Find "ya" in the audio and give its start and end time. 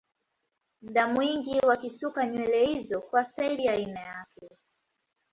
3.65-3.73